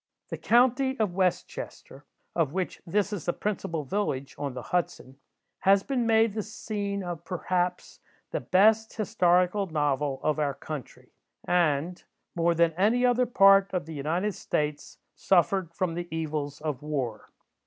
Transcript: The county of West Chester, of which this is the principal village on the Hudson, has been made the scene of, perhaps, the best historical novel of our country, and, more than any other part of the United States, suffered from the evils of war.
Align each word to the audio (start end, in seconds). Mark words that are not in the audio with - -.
The 0.29 0.37
county 0.39 0.99
of 0.99 1.13
West 1.13 1.47
Chester, 1.47 2.05
of 2.35 2.53
which 2.53 2.81
this 2.87 3.13
is 3.13 3.25
the 3.25 3.33
principal 3.33 3.83
village 3.85 4.33
on 4.35 4.55
the 4.55 4.63
Hudson, 4.63 5.17
has 5.59 5.83
been 5.83 6.07
made 6.07 6.33
the 6.33 6.41
scene 6.41 7.03
of, 7.03 7.23
perhaps, 7.23 7.99
the 8.31 8.39
best 8.39 8.93
historical 8.95 9.67
novel 9.67 10.19
of 10.23 10.39
our 10.39 10.55
country, 10.55 11.11
and, 11.45 12.03
more 12.33 12.55
than 12.55 12.71
any 12.73 13.05
other 13.05 13.27
part 13.27 13.71
of 13.73 13.85
the 13.85 13.93
United 13.93 14.33
States, 14.33 14.97
suffered 15.15 15.71
from 15.71 15.93
the 15.93 16.07
evils 16.09 16.61
of 16.61 16.81
war. 16.81 17.29